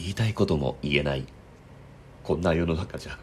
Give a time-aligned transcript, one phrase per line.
[0.00, 1.26] 言いたいことも言えない。
[2.22, 3.18] こんな世の中じゃ。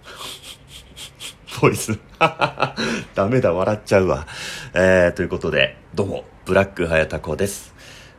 [1.61, 1.97] ボイス。
[3.15, 4.27] ダメだ笑っちゃうわ。
[4.73, 7.73] えー、ということでどうもブラック早田子です。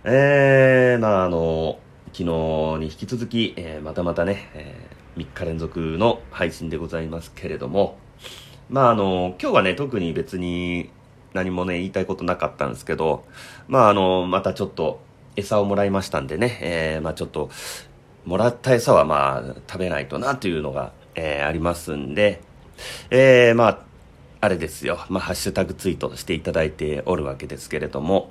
[0.05, 1.79] えー、まああの
[2.15, 7.99] 昨日に引き続き、えー、またまたね、えー、3日連続の配信でございますけれども
[8.71, 10.89] まああの今日はね特に別に
[11.35, 13.27] 何もね言いたいことなかったんですけど
[13.69, 15.01] まああのまたちょっと
[15.37, 17.51] 餌をもらいましたんでね、えー、まあちょっと
[18.27, 22.43] もらった餌はまあ食べないとなというのが、えー、ありますんで、
[23.11, 23.79] えー、まあ、
[24.41, 28.31] あれですよ、まあ、ハッシュタグツイートしていただいておるわけですけれども、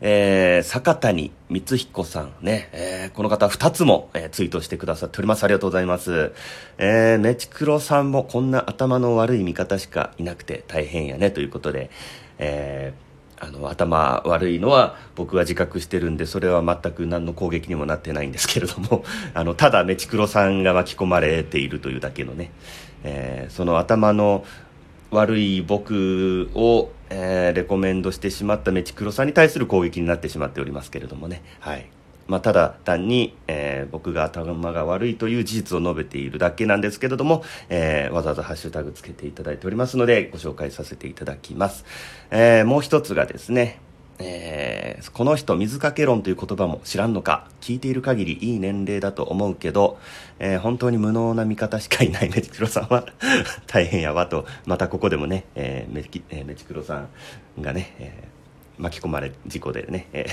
[0.00, 5.44] えー、坂谷光彦さんね、えー、この方二つも、えー、ツイートしてくださっております。
[5.44, 6.32] ありがとうございます。
[6.78, 11.90] えー、メチクロさんもこんな頭の悪い味方しかいなくて大変やねということで、
[12.38, 13.07] えー、
[13.40, 22.50] あの頭悪いのは僕は自覚してるんでそれは全く何の攻撃にもなってないんですけれども あのただメチクロさんが巻き込まれているというだけのね、
[23.04, 24.44] えー、その頭の
[25.10, 31.42] 悪い僕を、えー、レコメンドしてしまったメチクロさんに対する攻撃になってしまっておりますけれどもね。
[31.60, 31.86] はい。
[32.28, 41.84] まあ、ただ単に、えー、僕が頭が悪いという事実を述べているだけなんですけれども、えー、わざわざハッシュタグつけていただいておりますので、ご紹介させていただきます。
[42.30, 43.80] えー、もう一つがですね、
[44.18, 49.98] えー、この人水かけ論という言葉も知らんのか聞いている限りいい年齢だと思うけど、
[50.38, 53.06] えー、本当に無能な味方しかいないメチクロさんは
[53.66, 57.06] 大変やわとまたここでもね、えーメキえー、メチクロさ
[57.58, 58.12] んがね、え、
[58.76, 60.26] 巻き込まれ事故でね、え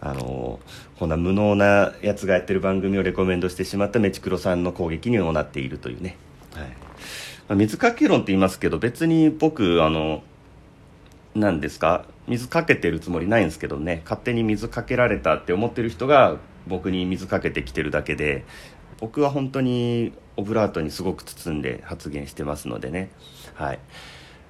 [0.00, 0.60] あの
[0.98, 6.16] こんな無能なやつがやってる番組をレコメンドしてしまったメチクロさんの攻撃にもなっているというね、
[6.54, 6.68] はい。
[7.48, 10.22] ま、水かけ論って言いますけど別に僕あの
[11.34, 12.04] 何ですか？
[12.28, 14.00] 水かけてるつもりないんですけどね。
[14.04, 18.44] 勝手に水かけられたって思ってる人が僕に水かけてきてるだけで
[19.00, 23.10] 僕は本当にオブラートにすごく包んで発言してますのでね。
[23.54, 23.78] はい。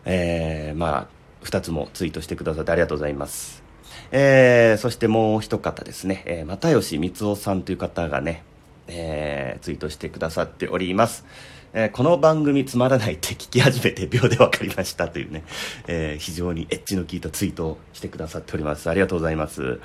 [0.05, 1.09] えー、ま
[1.43, 3.66] あ2つもツイートしてくださってありがとうございます。
[4.13, 8.43] えー、そしてもう一方ですね、えー、又吉光夫さんという方がね、
[8.89, 11.25] えー、ツイートしてくださっております。
[11.73, 15.45] えー、この番組つまらないって聞き始めて秒で分かりましたというね、
[15.87, 18.89] えー、非常にエッジの効いたツイートをしてくださっております。
[18.89, 19.81] ありがとうございます。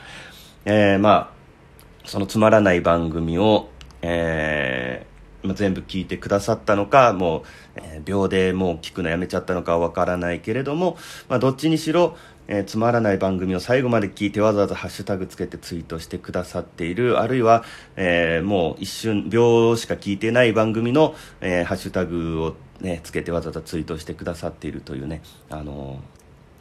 [0.64, 3.70] えー、まあ、そのつまらない番組を、
[4.02, 7.42] えー、まあ、全部聞いてくださったのか、もう、
[7.76, 10.98] え、秒でもう聞くのやめちゃったのかはわからないけれども、
[11.30, 12.16] まあ、どっちにしろ、
[12.48, 17.64] えー、つまらない番組を最後まで聞いてわざわざハッシュタグつけてツイートしてくださっているあるいは、
[17.96, 26.00] えー、もう一瞬秒しか聞いてない番組の、えー、ハッシュタグを、ね、つけてわざわざツイートしてくださっているというね、あの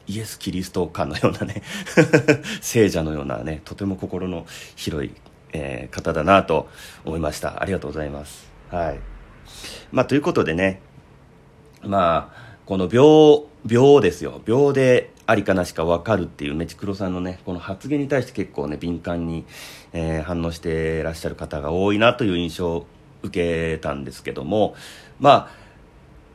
[0.06, 1.62] イエス・キリスト感のようなね
[2.60, 5.12] 聖者のようなねとても心の広い、
[5.52, 6.68] え、方だなと
[7.04, 7.62] 思いました。
[7.62, 8.50] ありがとうございます。
[8.70, 8.98] はい。
[9.92, 10.80] まあということでね
[11.82, 14.41] まあこの秒秒ですよ。
[14.44, 19.44] 秒でありかなしか分かるっていうメチクロさんのねこの発言に対して結構ね敏感に、
[19.93, 22.87] えー、反応してらっしゃる方が多いなという印象を
[23.22, 24.75] 受けたんですけども
[25.21, 25.60] まあ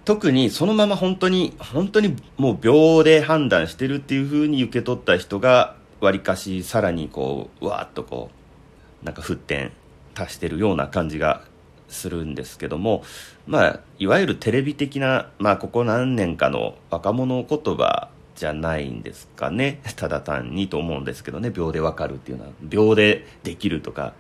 [0.06, 8.30] 特にそのまま本当に本当にもう秒で判断してるっていう風に受け取った人がわりかしさらにこうわーっとこ
[9.02, 9.72] うなんか沸点
[10.16, 11.44] 足してるような感じが
[11.88, 13.04] するんですけども
[13.48, 19.80] まあいわゆるテレビ的なまあここ何年かの若者言葉じゃないんですかね。
[19.96, 21.50] ただ単にと思うんですけどね。
[21.50, 24.14] 秒でわかるっていうのは秒でできるとか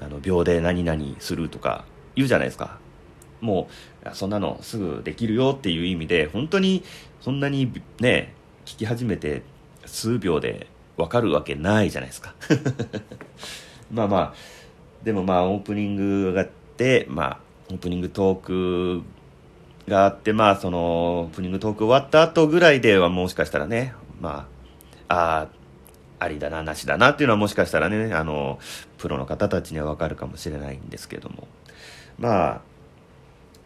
[0.00, 1.84] あの秒で何々するとか
[2.14, 2.78] 言うじゃないですか。
[3.40, 3.68] も
[4.04, 6.84] うそんなのすぐできるよっていう意味で本当に
[7.20, 8.34] そんなにね
[8.64, 9.42] 聞き始めて
[9.84, 12.34] 数秒でわかるわけないじゃないですか。
[13.90, 14.34] まあまあ
[15.02, 16.46] でもまあオープニングが
[17.08, 17.38] まあ
[17.70, 19.02] オープニングトーク
[19.88, 20.78] があって、まあ、その、
[21.20, 24.46] オープニングトーク終わった後ぐらいではもしかしたらね、ま
[25.08, 25.48] あ、あ
[26.18, 28.58] あ、りだな、なしだなっていうのはもしかしたらね、あの、
[28.98, 31.48] プロの方たちにはわかるかもしれないんですけども。
[32.18, 32.60] まあ、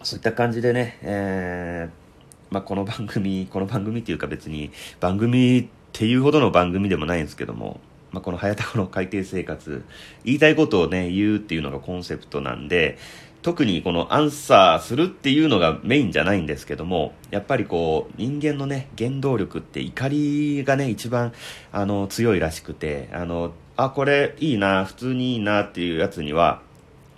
[0.03, 4.71] そういった感じでね、えー、まあ、この番組、この番組っていうか別に
[5.01, 7.81] 番組っていうほどの番組でもないんですけども、
[8.17, 9.85] まあ、この早田子の海底生活、
[10.25, 12.97] 言いたいことをね、言うっていうのがコンセプトなんで、
[13.43, 21.35] 特にこのアンサーするっていうのがメインじゃないんですけども、やっぱりこう、人間のね、原動力って怒りがね、一番、
[21.73, 26.63] あの、強いらしくて、あの、あ、これいいな、普通にいいなっていうやつには、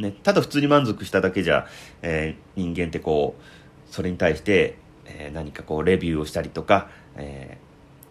[0.00, 1.68] ね、ただ普通に満足しただけじゃ、
[2.02, 7.67] えー、人間ってこう、それに対して、えー、何かこう、レビューをしたりとか、えー、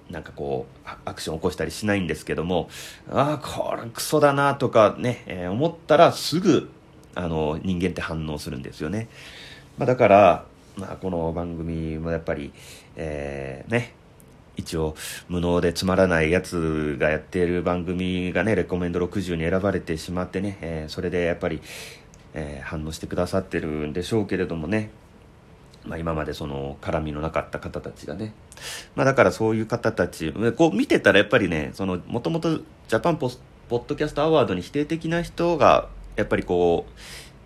[0.09, 2.69] なんかこう、アクションを起こしたりしないんですけども、
[3.09, 6.69] ああ、これクソだなとかね、えー、思ったらすぐ
[7.17, 9.07] あの、人間って反応するんですよね。
[9.79, 10.45] まあ、だから、
[10.77, 12.53] まあ、この番組もやっぱり、
[12.95, 13.95] えー、ね、
[14.55, 14.95] 一応、
[15.27, 21.59] 無能でつまらないやつがやっている番組がね、レコメンド60に選ばれてしまってね、えー、それでやっぱり、
[22.35, 24.91] え、反応してくださってるんでしょうけれどもね、
[25.85, 28.33] まあ、今までその絡みのなかった方たちがね、
[28.95, 31.71] まあ、だからそういう方たちこう見てたらやっぱりね
[32.07, 33.31] もともとジャパンポ
[33.69, 36.91] ポッドキャストアワードに否定的な人がやっぱりこう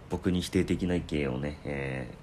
[0.09, 2.21] 僕に否定的な意見をね、えー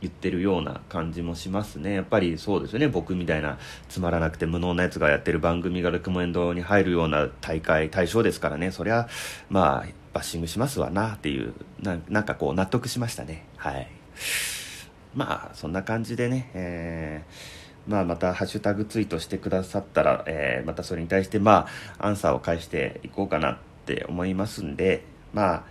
[0.00, 1.94] 言ってるような感じもしますね。
[1.94, 2.88] やっぱりそうですよね。
[2.88, 3.58] 僕みたいな
[3.88, 8.70] つまらなくて無能なやつがやってる番組がレコメンドに入るような大会、対象ですからね。
[8.70, 9.08] そりゃ、
[9.50, 13.44] まあ、バッシングしますわなっていう、ななんかこう納得しましたね。
[13.56, 13.88] はい。
[15.18, 21.66] まあそんな感じでね、えー、まあ、またハッシュタグツイートしてくださったら、えー、またそれに対してま
[21.98, 25.02] あアンサーを返していこうかなって思いますんで
[25.34, 25.64] ま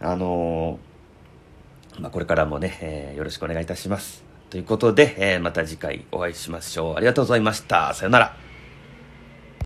[0.00, 4.22] ああのー、まあ、これからもね、えー、よろしくお願いいたします。
[4.50, 6.96] ということで、えまた次回お会いしましょう。
[6.96, 7.94] ありがとうございました。
[7.94, 8.43] さよなら。